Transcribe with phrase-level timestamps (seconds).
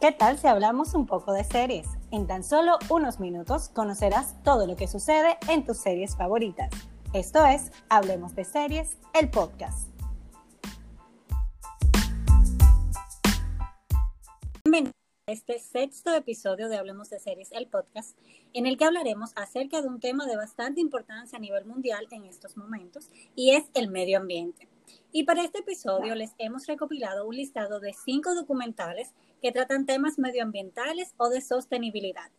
[0.00, 1.88] ¿Qué tal si hablamos un poco de series?
[2.12, 6.70] En tan solo unos minutos conocerás todo lo que sucede en tus series favoritas.
[7.12, 9.88] Esto es Hablemos de Series, el podcast.
[14.64, 14.94] Bienvenidos
[15.26, 18.16] a este sexto episodio de Hablemos de Series, el podcast,
[18.52, 22.24] en el que hablaremos acerca de un tema de bastante importancia a nivel mundial en
[22.24, 24.68] estos momentos, y es el medio ambiente.
[25.10, 30.18] Y para este episodio les hemos recopilado un listado de cinco documentales que tratan temas
[30.18, 32.30] medioambientales o de sostenibilidad.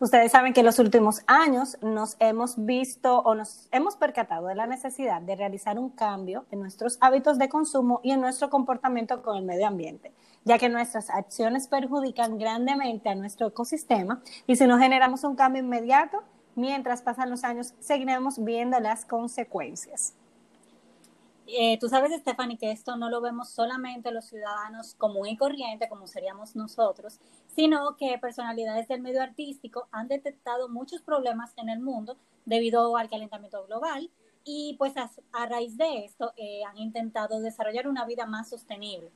[0.00, 4.54] Ustedes saben que en los últimos años nos hemos visto o nos hemos percatado de
[4.54, 9.22] la necesidad de realizar un cambio en nuestros hábitos de consumo y en nuestro comportamiento
[9.22, 10.14] con el medio ambiente,
[10.44, 15.62] ya que nuestras acciones perjudican grandemente a nuestro ecosistema y si no generamos un cambio
[15.62, 20.14] inmediato, mientras pasan los años, seguiremos viendo las consecuencias.
[21.58, 25.88] Eh, tú sabes, Stephanie, que esto no lo vemos solamente los ciudadanos común y corriente,
[25.88, 31.80] como seríamos nosotros, sino que personalidades del medio artístico han detectado muchos problemas en el
[31.80, 34.10] mundo debido al calentamiento global
[34.44, 39.10] y pues a, raíz de esto eh, han intentado desarrollar una vida más sostenible.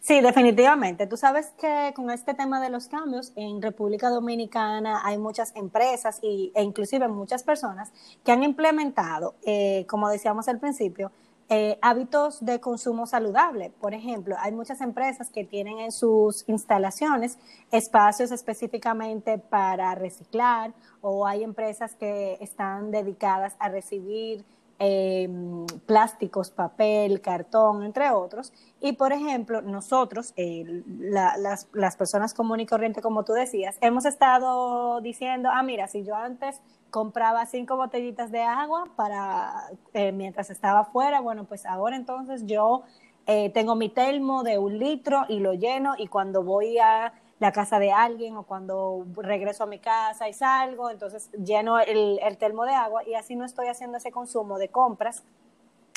[0.00, 1.06] Sí, definitivamente.
[1.06, 6.18] Tú sabes que con este tema de los cambios en República Dominicana hay muchas empresas
[6.22, 7.92] y, e inclusive muchas personas
[8.24, 11.12] que han implementado, eh, como decíamos al principio,
[11.54, 13.70] eh, hábitos de consumo saludable.
[13.78, 17.36] Por ejemplo, hay muchas empresas que tienen en sus instalaciones
[17.70, 20.72] espacios específicamente para reciclar
[21.02, 24.46] o hay empresas que están dedicadas a recibir
[24.78, 28.52] em, plásticos, papel, cartón, entre otros.
[28.80, 34.04] Y, por ejemplo, nosotros, eh, las, las personas comunes y corrientes, como tú decías, hemos
[34.04, 36.60] estado diciendo, ah, mira, si yo antes
[36.92, 41.20] compraba cinco botellitas de agua para eh, mientras estaba afuera.
[41.20, 42.82] Bueno, pues ahora entonces yo
[43.26, 47.50] eh, tengo mi termo de un litro y lo lleno y cuando voy a la
[47.50, 52.38] casa de alguien o cuando regreso a mi casa y salgo, entonces lleno el, el
[52.38, 55.24] termo de agua y así no estoy haciendo ese consumo de compras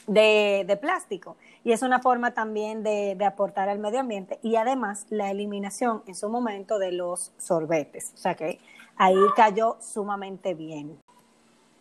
[0.08, 1.38] de, de, plástico.
[1.64, 6.02] Y es una forma también de, de, aportar al medio ambiente y además la eliminación
[6.08, 8.12] en su momento de los sorbetes.
[8.16, 8.60] O sea que
[8.98, 11.00] ahí cayó sumamente bien.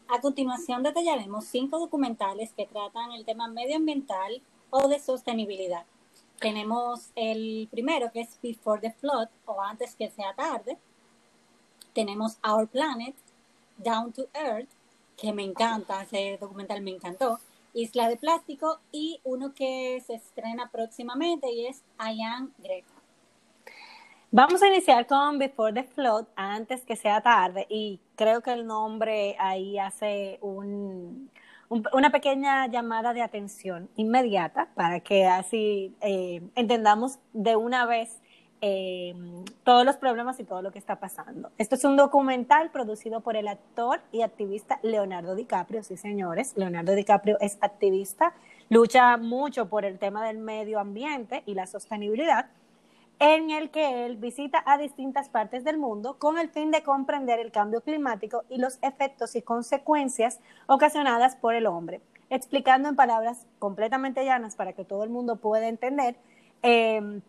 [0.09, 5.87] A continuación detallaremos cinco documentales que tratan el tema medioambiental o de sostenibilidad.
[6.45, 10.77] Tenemos el primero que es Before the Flood o Antes que sea tarde.
[11.95, 13.15] Tenemos Our Planet,
[13.79, 14.69] Down to Earth,
[15.17, 17.39] que me encanta, ese documental me encantó.
[17.73, 22.93] Isla de Plástico y uno que se estrena próximamente y es I Am Greta.
[24.31, 28.67] Vamos a iniciar con Before the Flood, antes que sea tarde, y creo que el
[28.67, 31.31] nombre ahí hace un,
[31.69, 38.21] una pequeña llamada de atención inmediata para que así eh, entendamos de una vez
[38.61, 39.15] eh,
[39.63, 41.51] todos los problemas y todo lo que está pasando.
[41.59, 46.95] Esto es un documental producido por el actor y activista Leonardo DiCaprio, sí señores, Leonardo
[46.95, 48.33] DiCaprio es activista,
[48.71, 52.47] lucha mucho por el tema del medio ambiente y la sostenibilidad
[53.19, 57.39] en el que él visita a distintas partes del mundo con el fin de comprender
[57.39, 63.47] el cambio climático y los efectos y consecuencias ocasionadas por el hombre, explicando en palabras
[63.59, 66.17] completamente llanas para que todo el mundo pueda entender
[66.63, 67.23] em,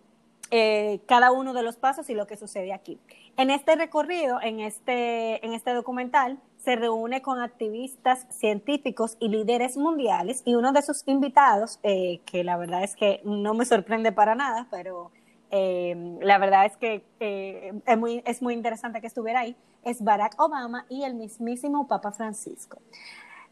[0.51, 2.99] eh, cada uno de los pasos y lo que sucede aquí.
[3.37, 9.77] En este recorrido, en este, en este documental, se reúne con activistas científicos y líderes
[9.77, 14.11] mundiales y uno de sus invitados, eh, que la verdad es que no me sorprende
[14.11, 15.11] para nada, pero
[15.51, 20.03] eh, la verdad es que eh, es, muy, es muy interesante que estuviera ahí, es
[20.03, 22.79] Barack Obama y el mismísimo Papa Francisco.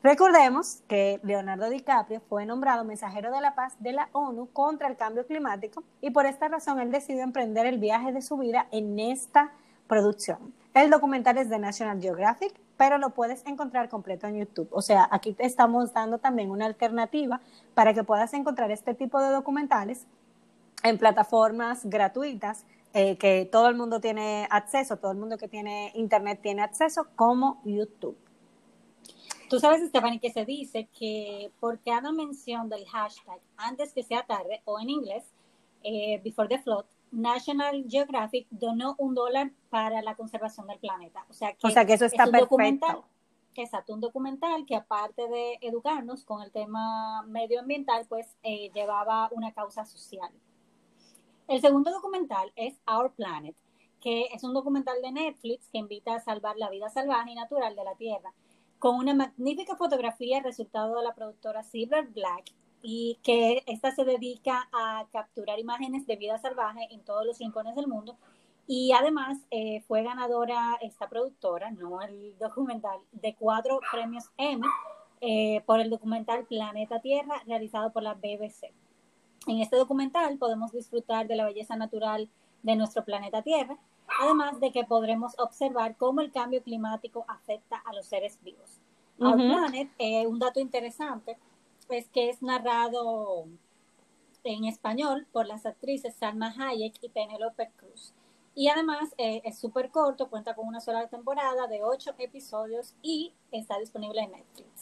[0.03, 4.97] Recordemos que Leonardo DiCaprio fue nombrado mensajero de la paz de la ONU contra el
[4.97, 8.99] cambio climático y por esta razón él decidió emprender el viaje de su vida en
[8.99, 9.53] esta
[9.87, 10.53] producción.
[10.73, 14.67] El documental es de National Geographic, pero lo puedes encontrar completo en YouTube.
[14.71, 17.39] O sea, aquí te estamos dando también una alternativa
[17.73, 20.05] para que puedas encontrar este tipo de documentales
[20.83, 25.91] en plataformas gratuitas eh, que todo el mundo tiene acceso, todo el mundo que tiene
[25.95, 28.17] internet tiene acceso, como YouTube.
[29.49, 34.23] Tú sabes, Stephanie, que se dice que por cada mención del hashtag antes que sea
[34.23, 35.23] tarde, o en inglés,
[35.83, 41.25] eh, Before the Flood, National Geographic donó un dólar para la conservación del planeta.
[41.29, 43.01] O sea que, o sea que eso está es un Documental,
[43.55, 49.51] exacto, un documental que aparte de educarnos con el tema medioambiental, pues eh, llevaba una
[49.51, 50.31] causa social.
[51.47, 53.55] El segundo documental es Our Planet,
[53.99, 57.75] que es un documental de Netflix que invita a salvar la vida salvaje y natural
[57.75, 58.33] de la Tierra,
[58.79, 62.45] con una magnífica fotografía resultado de la productora Silver Black
[62.81, 67.75] y que esta se dedica a capturar imágenes de vida salvaje en todos los rincones
[67.75, 68.17] del mundo
[68.65, 74.67] Y además eh, fue ganadora esta productora, no el documental, de cuatro premios Emmy
[75.19, 78.71] eh, por el documental Planeta Tierra realizado por la BBC.
[79.47, 82.29] En este documental podemos disfrutar de la belleza natural
[82.61, 83.77] de nuestro planeta Tierra,
[84.21, 88.79] además de que podremos observar cómo el cambio climático afecta a los seres vivos.
[89.19, 91.37] Our Planet, eh, un dato interesante,
[91.89, 93.45] es que es narrado
[94.43, 98.13] en español por las actrices Salma Hayek y Penelope Cruz.
[98.55, 103.33] Y además eh, es súper corto, cuenta con una sola temporada de ocho episodios y
[103.51, 104.72] está disponible en Netflix.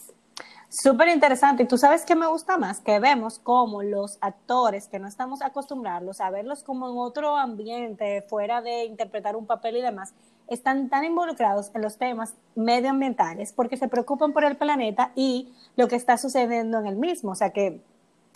[0.72, 1.64] Súper interesante.
[1.64, 5.42] Y tú sabes que me gusta más que vemos como los actores que no estamos
[5.42, 10.14] acostumbrados a verlos como en otro ambiente, fuera de interpretar un papel y demás,
[10.48, 15.88] están tan involucrados en los temas medioambientales porque se preocupan por el planeta y lo
[15.88, 17.32] que está sucediendo en el mismo.
[17.32, 17.82] O sea que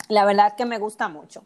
[0.07, 1.43] la verdad que me gusta mucho.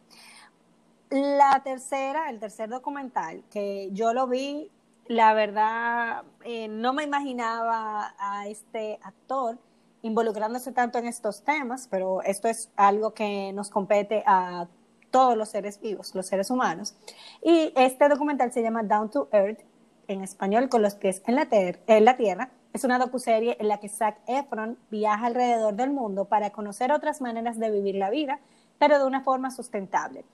[1.08, 4.70] La tercera, el tercer documental que yo lo vi,
[5.06, 9.56] la verdad eh, no me imaginaba a este actor
[10.02, 14.66] involucrándose tanto en estos temas, pero esto es algo que nos compete a
[15.10, 16.94] todos los seres vivos, los seres humanos.
[17.42, 19.60] Y este documental se llama Down to Earth,
[20.08, 22.50] en español, con los pies en la, en la tierra.
[22.72, 27.20] Es una docuserie en la que Zac Efron viaja alrededor del mundo para conocer otras
[27.20, 28.40] maneras de vivir la vida,
[28.78, 30.24] pero de una forma sustentable.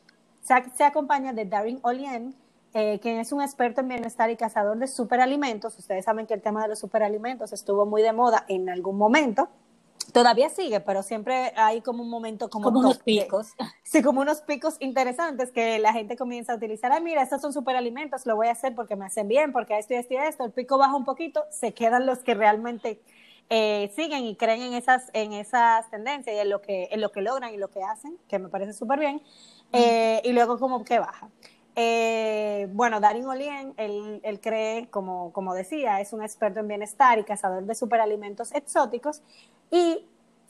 [0.45, 2.35] Zac se acompaña de Darin Olien,
[2.75, 5.79] eh, quien es un experto en bienestar y cazador de superalimentos.
[5.79, 9.49] Ustedes saben que el tema de los superalimentos estuvo muy de moda en algún momento.
[10.13, 13.49] Todavía sigue, pero siempre hay como un momento como, como unos picos.
[13.83, 16.93] Sí, como unos picos interesantes que la gente comienza a utilizar.
[16.93, 19.95] Ah, mira, estos son superalimentos, lo voy a hacer porque me hacen bien, porque esto
[19.95, 20.45] y esto y esto.
[20.45, 23.01] El pico baja un poquito, se quedan los que realmente
[23.49, 27.11] eh, siguen y creen en esas, en esas tendencias y en lo, que, en lo
[27.13, 29.23] que logran y lo que hacen, que me parece súper bien.
[29.73, 31.31] Eh, y luego como que baja.
[31.81, 37.21] Eh, bueno, Darin Olien, él, él, cree, como, como decía, es un experto en bienestar
[37.21, 39.23] y cazador de superalimentos exóticos.
[39.71, 40.05] Y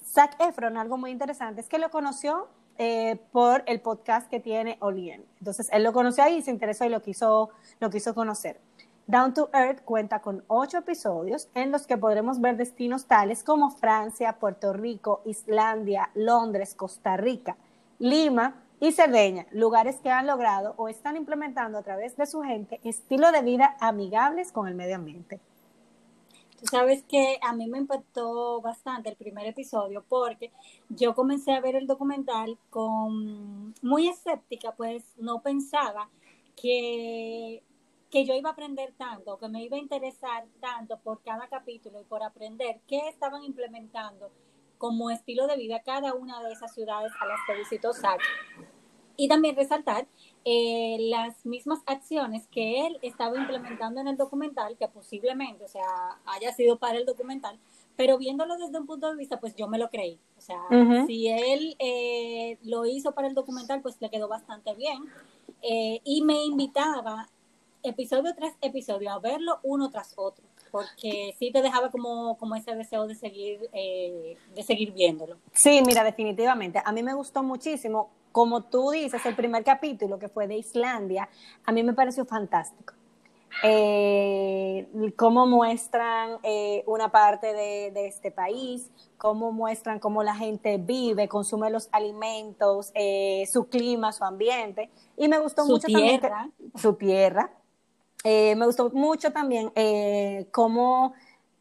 [0.07, 2.49] Zac Efron, algo muy interesante, es que lo conoció
[2.79, 5.23] eh, por el podcast que tiene Olien.
[5.39, 8.59] Entonces, él lo conoció ahí, se interesó y lo quiso, lo quiso conocer.
[9.07, 13.69] Down to Earth cuenta con ocho episodios en los que podremos ver destinos tales como
[13.71, 17.59] Francia, Puerto Rico, Islandia, Londres, Costa Rica,
[17.99, 22.81] Lima, y Cerdeña, lugares que han logrado o están implementando a través de su gente
[22.85, 25.41] estilo de vida amigables con el medio ambiente.
[26.59, 30.53] Tú sabes que a mí me impactó bastante el primer episodio porque
[30.89, 36.09] yo comencé a ver el documental con muy escéptica, pues no pensaba
[36.57, 37.63] que,
[38.11, 42.01] que yo iba a aprender tanto, que me iba a interesar tanto por cada capítulo
[42.01, 44.33] y por aprender qué estaban implementando
[44.79, 48.25] como estilo de vida cada una de esas ciudades a las que visitó Sacha.
[49.17, 50.07] Y también resaltar
[50.45, 55.83] eh, las mismas acciones que él estaba implementando en el documental, que posiblemente, o sea,
[56.25, 57.59] haya sido para el documental,
[57.97, 60.21] pero viéndolo desde un punto de vista, pues yo me lo creí.
[60.37, 60.61] O sea,
[61.07, 65.03] si él eh, lo hizo para el documental, pues le quedó bastante bien.
[65.63, 67.29] Eh, y me invitaba
[67.83, 72.75] episodio tras episodio a verlo uno tras otro porque sí te dejaba como, como ese
[72.75, 75.37] deseo de seguir, eh, de seguir viéndolo.
[75.53, 76.81] Sí, mira, definitivamente.
[76.85, 78.11] A mí me gustó muchísimo.
[78.33, 81.29] Como tú dices, el primer capítulo que fue de Islandia,
[81.65, 82.95] a mí me pareció fantástico.
[83.65, 90.77] Eh, cómo muestran eh, una parte de, de, este país, cómo muestran cómo la gente
[90.77, 92.93] vive, consume los alimentos,
[93.51, 94.91] su clima, su ambiente.
[95.17, 96.21] Y me gustó mucho también
[96.77, 97.51] su tierra,
[98.25, 101.15] eh, me gustó mucho también eh, cómo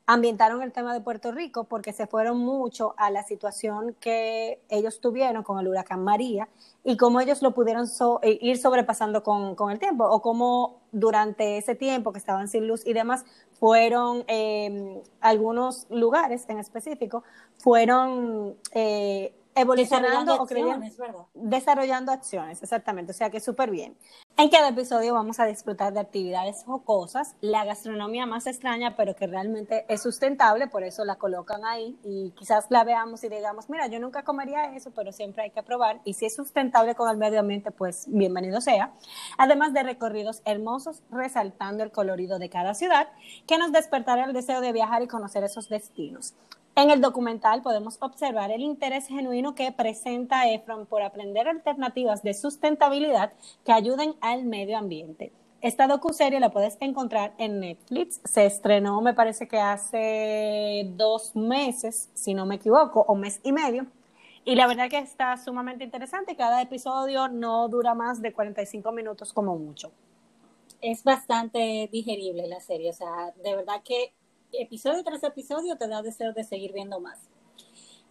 [0.08, 5.02] ambientaron el tema de Puerto Rico porque se fueron mucho a la situación que ellos
[5.02, 6.48] tuvieron con el huracán María
[6.84, 7.88] y cómo ellos lo pudieron
[8.22, 12.68] eh, ir sobrepasando con, con, el tiempo o cómo durante ese tiempo que estaban sin
[12.68, 13.26] luz y demás
[13.60, 14.24] fueron
[15.20, 17.24] algunos lugares en específico
[17.58, 18.56] fueron
[19.58, 20.98] evolucionando o acciones,
[21.34, 23.98] desarrollando acciones, exactamente, o sea que súper bien.
[24.38, 29.16] En cada episodio vamos a disfrutar de actividades o cosas, la gastronomía más extraña, pero
[29.16, 33.70] que realmente es sustentable, por eso la colocan ahí y quizás la veamos y digamos,
[33.70, 37.10] mira, yo nunca comería eso, pero siempre hay que probar y si es sustentable con
[37.10, 38.94] el medio ambiente, pues bienvenido sea.
[39.38, 43.08] Además de recorridos hermosos resaltando el colorido de cada ciudad,
[43.48, 46.36] que nos despertará el deseo de viajar y conocer esos destinos.
[46.78, 52.36] En el documental podemos observar el interés genuino que presenta Efron por aprender alternativas de
[52.36, 53.34] sustentabilidad
[53.66, 55.32] que ayuden al medio ambiente.
[55.62, 58.22] Esta docuserie la puedes encontrar en Netflix.
[58.26, 63.54] Se estrenó, me parece que hace dos meses, si no me equivoco, o mes y
[63.54, 63.88] medio.
[64.46, 66.36] Y la verdad que está sumamente interesante.
[66.36, 69.92] Cada episodio no dura más de 45 minutos como mucho.
[70.80, 74.14] es bastante digerible la serie, o sea, de verdad que
[74.54, 77.20] episodio tras episodio te da deseo de seguir viendo más.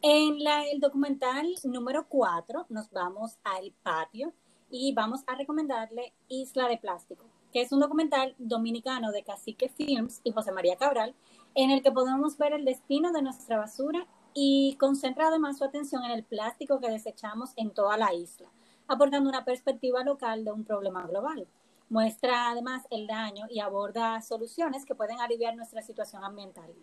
[0.02, 4.32] En la, el documental número 4 nos vamos al patio
[4.70, 10.20] y vamos a recomendarle Isla de Plástico, que es un documental dominicano de Cacique Films
[10.22, 11.14] y José María Cabral,
[11.54, 16.04] en el que podemos ver el destino de nuestra basura y concentra además su atención
[16.04, 18.50] en el plástico que desechamos en toda la isla,
[18.86, 21.46] aportando una perspectiva local de un problema global.
[21.88, 26.74] Muestra además el daño y aborda soluciones que pueden aliviar nuestra situación ambiental.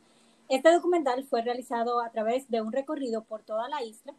[0.47, 4.13] Este documental fue realizado a través de un recorrido por toda la isla,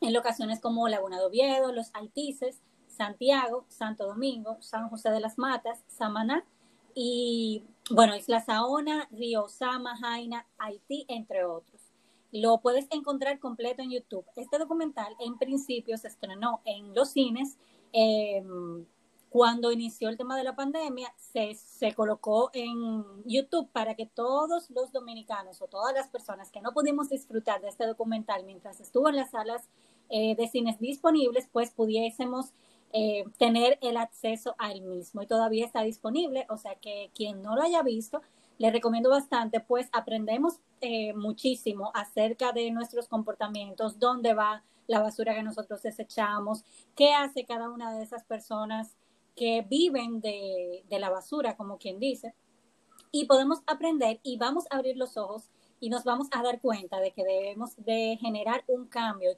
[0.00, 5.38] en locaciones como Laguna de Oviedo, Los Altices, Santiago, Santo Domingo, San José de las
[5.38, 6.44] Matas, Samaná
[6.94, 11.80] y, bueno, Isla Saona, Río Sama, Jaina, Haití, entre otros.
[12.30, 14.24] Lo puedes encontrar completo en YouTube.
[14.36, 17.58] Este documental en principio se estrenó en los cines.
[17.92, 18.42] Eh,
[19.32, 24.68] cuando inició el tema de la pandemia, se, se, colocó en YouTube para que todos
[24.68, 29.08] los dominicanos o todas las personas que no pudimos disfrutar de este documental mientras estuvo
[29.08, 29.70] en las salas
[30.10, 32.52] eh, de cines disponibles, pues pudiésemos
[32.92, 35.22] eh, tener el acceso al mismo.
[35.22, 38.20] Y todavía está disponible, o sea que quien no lo haya visto,
[38.58, 45.34] le recomiendo bastante, pues aprendemos eh, muchísimo acerca de nuestros comportamientos, dónde va la basura
[45.34, 48.94] que nosotros desechamos, qué hace cada una de esas personas
[49.34, 52.34] que viven de, de la basura, como quien dice,
[53.10, 55.50] y podemos aprender y vamos a abrir los ojos
[55.82, 59.30] y nos vamos a dar cuenta de que debemos de generar un cambio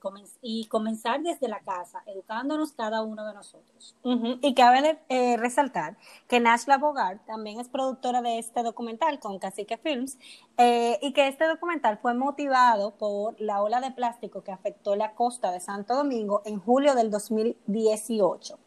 [0.42, 3.96] y, comenzar desde la casa, educándonos cada uno de nosotros.
[4.42, 5.96] Y cabe eh, resaltar
[6.28, 10.18] que Nashla Bogart también es productora de este documental con Cacique Films
[10.58, 15.14] eh, y que este documental fue motivado por la ola de plástico que afectó la
[15.14, 18.58] costa de Santo Domingo en julio del 2018.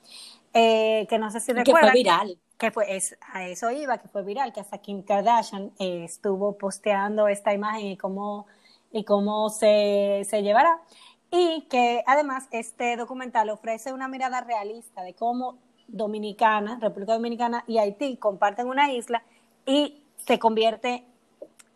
[0.54, 1.82] Eh, que no sé si recuerdan.
[1.82, 2.40] Que fue viral.
[2.58, 6.58] Que fue, es, a eso iba, que fue viral, que hasta Kim Kardashian eh, estuvo
[6.58, 8.48] posteando esta imagen y cómo,
[8.92, 10.82] y cómo se, se llevará.
[11.30, 17.78] Y que además este documental ofrece una mirada realista de cómo Dominicana, República Dominicana y
[17.78, 19.24] Haití comparten una isla
[19.66, 21.06] y se convierte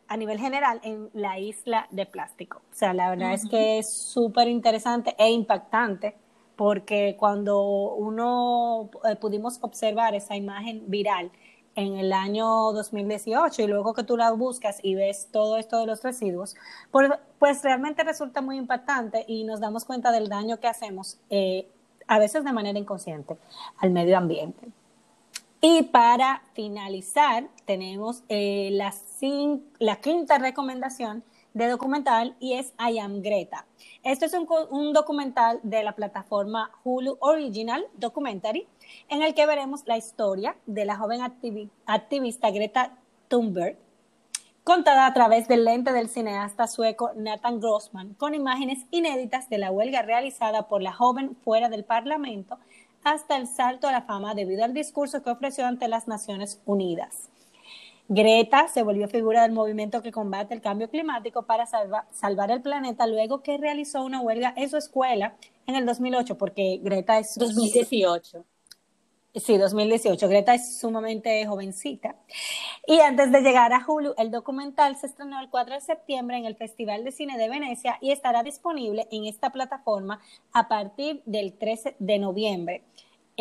[0.08, 2.62] a nivel general en la isla de plástico.
[2.72, 6.16] O sea, la verdad es que es súper interesante e impactante
[6.62, 7.60] porque cuando
[7.96, 11.32] uno eh, pudimos observar esa imagen viral
[11.74, 15.88] en el año 2018 y luego que tú la buscas y ves todo esto de
[15.88, 16.56] los residuos,
[16.92, 21.68] pues, pues realmente resulta muy impactante y nos damos cuenta del daño que hacemos, eh,
[22.06, 23.38] a veces de manera inconsciente,
[23.80, 24.68] al medio ambiente.
[25.62, 28.94] Y para finalizar, tenemos eh, la,
[29.80, 33.66] la quinta recomendación de documental y es I Am Greta.
[34.04, 38.68] Esto es un, documental de la plataforma Hulu Original Documentary
[39.10, 41.22] en el que veremos la historia de la joven
[41.86, 43.78] activista Greta Thunberg
[44.64, 49.72] contada a través del lente del cineasta sueco Nathan Grossman, con imágenes inéditas de la
[49.72, 52.58] huelga realizada por la joven fuera del Parlamento
[53.04, 57.30] hasta el salto a la fama debido al discurso que ofreció ante las Naciones Unidas.
[58.14, 63.08] Greta se volvió figura del movimiento que combate el cambio climático para salvar el planeta
[63.08, 67.38] luego que realizó una huelga en su escuela en el 2008, porque Greta es...
[67.38, 68.44] 2018.
[69.34, 70.28] Sí, 2018.
[70.28, 72.18] Greta es sumamente jovencita.
[72.86, 76.44] Y antes de llegar a Hulu, el documental se estrenó el 4 de septiembre en
[76.44, 80.20] el Festival de Cine de Venecia y estará disponible en esta plataforma
[80.52, 82.84] a partir del 13 de noviembre.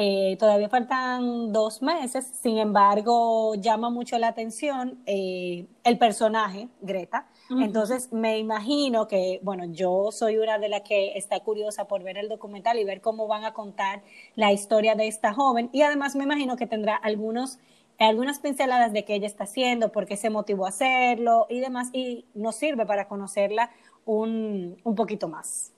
[0.02, 7.28] Eh, todavía faltan dos meses, sin embargo, llama mucho la atención eh, el personaje, Greta.
[7.50, 12.16] Entonces, me imagino que, bueno, yo soy una de las que está curiosa por ver
[12.16, 14.00] el documental y ver cómo van a contar
[14.36, 15.68] la historia de esta joven.
[15.70, 17.58] Y además me imagino que tendrá algunos,
[17.98, 21.90] algunas pinceladas de qué ella está haciendo, por qué se motivó a hacerlo y demás.
[21.92, 23.70] Y nos sirve para conocerla
[24.06, 25.74] un, un poquito más.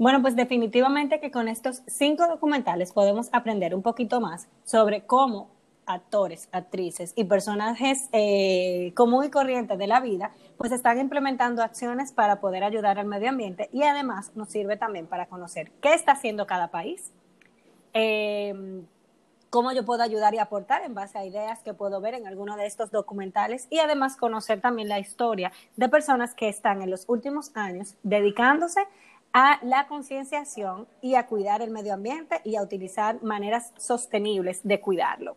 [0.00, 5.50] Bueno, pues definitivamente que con estos cinco documentales podemos aprender un poquito más sobre cómo
[5.84, 12.12] actores, actrices y personajes eh, común y corrientes de la vida, pues están implementando acciones
[12.12, 16.12] para poder ayudar al medio ambiente y además nos sirve también para conocer qué está
[16.12, 17.12] haciendo cada país,
[17.92, 18.54] eh,
[19.50, 22.56] cómo yo puedo ayudar y aportar en base a ideas que puedo ver en alguno
[22.56, 27.04] de estos documentales y además conocer también la historia de personas que están en los
[27.06, 28.86] últimos años dedicándose a
[29.32, 35.36] la concienciación y a cuidar el medio ambiente y a utilizar maneras sostenibles de cuidarlo.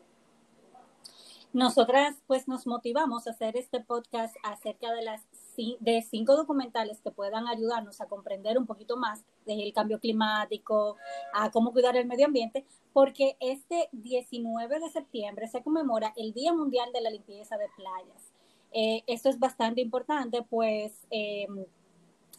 [1.53, 5.21] Nosotras pues nos motivamos a hacer este podcast acerca de las
[5.55, 10.97] de cinco documentales que puedan ayudarnos a comprender un poquito más del cambio climático,
[11.31, 16.53] a cómo cuidar el medio ambiente, porque este 19 de septiembre se conmemora el Día
[16.53, 18.33] Mundial de la Limpieza de Playas.
[18.71, 21.45] Eh, esto es bastante importante, pues eh,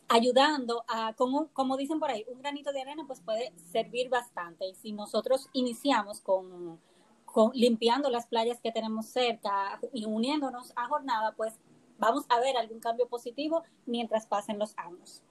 [0.08, 4.68] ayudando a, como, como dicen por ahí, un granito de arena pues puede servir bastante.
[4.68, 6.78] Y si nosotros iniciamos con,
[7.24, 11.58] con limpiando las playas que tenemos cerca y uniéndonos a jornada, pues
[11.98, 15.22] vamos a ver algún cambio positivo mientras pasen los años.